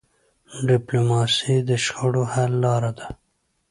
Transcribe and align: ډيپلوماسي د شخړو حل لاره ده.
ډيپلوماسي 0.67 1.55
د 1.69 1.71
شخړو 1.85 2.23
حل 2.33 2.51
لاره 2.63 2.91
ده. 2.97 3.07